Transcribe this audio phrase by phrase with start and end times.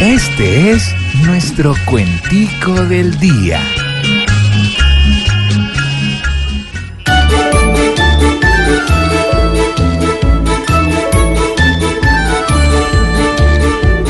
[0.00, 0.94] Este es
[1.24, 3.58] nuestro cuentico del día.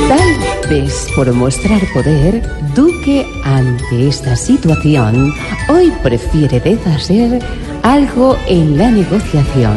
[0.09, 2.43] Tal vez por mostrar poder,
[2.75, 5.33] Duque ante esta situación
[5.69, 7.39] hoy prefiere deshacer
[7.85, 9.77] algo en la negociación,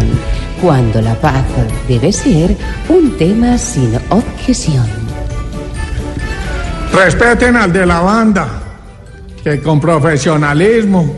[0.59, 1.45] cuando la paz
[1.87, 2.57] debe ser
[2.89, 5.08] un tema sin objeción.
[6.93, 8.47] Respeten al de la banda,
[9.43, 11.15] que con profesionalismo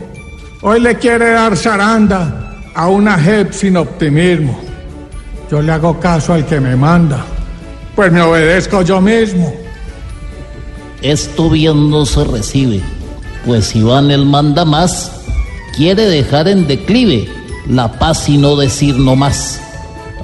[0.60, 4.58] hoy le quiere dar zaranda a una JEP sin optimismo.
[5.50, 7.24] Yo le hago caso al que me manda,
[7.94, 9.52] pues me obedezco yo mismo.
[11.00, 12.80] Esto bien no se recibe,
[13.44, 15.10] pues Iván el manda más,
[15.76, 17.28] quiere dejar en declive
[17.68, 19.60] la paz y no decir no más.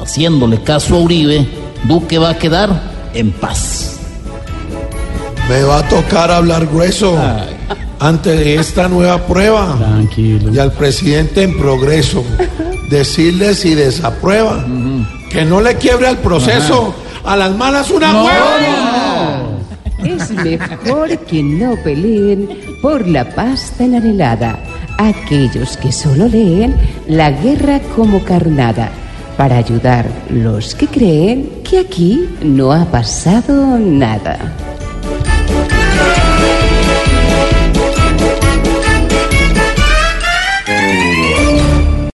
[0.00, 1.46] Haciéndole caso a Uribe,
[1.84, 2.70] Duque va a quedar
[3.14, 3.97] en paz.
[5.48, 7.18] Me va a tocar hablar grueso
[8.00, 9.76] antes de esta nueva prueba.
[9.78, 10.52] Tranquilo.
[10.52, 12.22] Y al presidente en progreso,
[12.90, 14.64] decirle si desaprueba,
[15.30, 19.38] que no le quiebre al proceso, a las malas una hueva.
[20.04, 22.48] Es mejor que no peleen
[22.82, 24.58] por la paz tan anhelada.
[24.98, 26.74] Aquellos que solo leen
[27.06, 28.90] la guerra como carnada,
[29.36, 34.52] para ayudar los que creen que aquí no ha pasado nada.